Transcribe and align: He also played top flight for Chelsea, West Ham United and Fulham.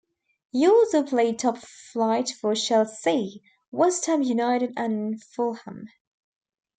He 0.51 0.65
also 0.67 1.03
played 1.03 1.37
top 1.37 1.59
flight 1.59 2.31
for 2.31 2.55
Chelsea, 2.55 3.43
West 3.71 4.07
Ham 4.07 4.23
United 4.23 4.73
and 4.75 5.23
Fulham. 5.23 5.89